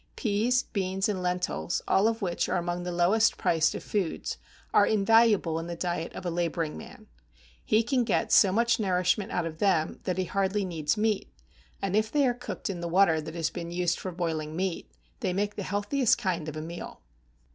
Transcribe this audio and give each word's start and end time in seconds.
Peas, 0.15 0.63
beans, 0.63 1.07
and 1.07 1.21
lentils, 1.21 1.83
all 1.87 2.07
of 2.07 2.23
which 2.23 2.49
are 2.49 2.57
among 2.57 2.81
the 2.81 2.91
lowest 2.91 3.37
priced 3.37 3.75
of 3.75 3.83
foods, 3.83 4.39
are 4.73 4.87
invaluable 4.87 5.59
in 5.59 5.67
the 5.67 5.75
diet 5.75 6.11
of 6.13 6.25
a 6.25 6.31
laboring 6.31 6.75
man: 6.75 7.05
he 7.63 7.83
can 7.83 8.03
get 8.03 8.31
so 8.31 8.51
much 8.51 8.79
nourishment 8.79 9.31
out 9.31 9.45
of 9.45 9.59
them 9.59 9.99
that 10.05 10.17
he 10.17 10.25
hardly 10.25 10.65
needs 10.65 10.97
meat; 10.97 11.31
and 11.83 11.95
if 11.95 12.11
they 12.11 12.25
are 12.27 12.33
cooked 12.33 12.67
in 12.67 12.81
the 12.81 12.87
water 12.87 13.21
that 13.21 13.35
has 13.35 13.51
been 13.51 13.69
used 13.69 13.99
for 13.99 14.11
boiling 14.11 14.55
meat, 14.55 14.91
they 15.19 15.33
make 15.33 15.55
the 15.55 15.61
healthiest 15.61 16.17
kind 16.17 16.49
of 16.49 16.57
a 16.57 16.61
meal. 16.63 17.01